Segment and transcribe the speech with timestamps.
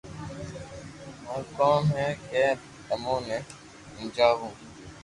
[1.23, 2.45] مارو ڪوم ھي ڪي
[2.87, 3.37] تمو ني
[3.95, 4.47] ھمجاو